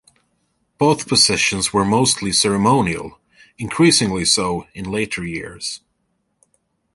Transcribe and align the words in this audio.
Both 0.79 1.07
positions 1.07 1.73
were 1.73 1.85
mostly 1.85 2.31
ceremonial, 2.31 3.19
increasingly 3.59 4.25
so 4.25 4.65
in 4.73 4.89
later 4.89 5.23
years. 5.23 5.81